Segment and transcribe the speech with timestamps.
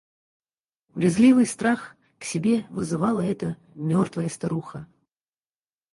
[0.95, 4.87] Брезгливый страх к себе вызывала эта мертвая старуха.